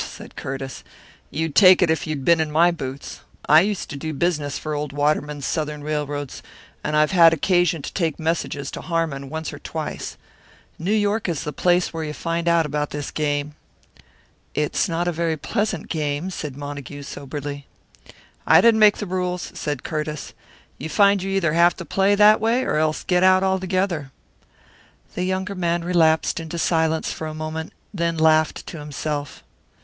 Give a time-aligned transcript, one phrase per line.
[0.03, 0.83] said Curtiss.
[1.29, 3.21] "You'd take it if you'd been in my boots.
[3.45, 6.41] I used to do business for old Waterman's Southern railroads,
[6.83, 10.17] and I've had occasion to take messages to Harmon once or twice.
[10.79, 13.53] New York is the place where you find out about this game!"
[14.55, 17.67] "It's not a very pleasant game," said Montague, soberly.
[18.47, 20.33] "I didn't make the rules," said Curtiss.
[20.79, 24.09] "You find you either have to play that way or else get out altogether."
[25.13, 29.43] The younger man relapsed into silence for a moment, then laughed to himself.